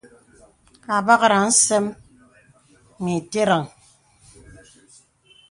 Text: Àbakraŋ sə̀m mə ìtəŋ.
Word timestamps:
Àbakraŋ 0.95 1.45
sə̀m 1.63 1.85
mə 3.01 3.09
ìtəŋ. 3.19 3.63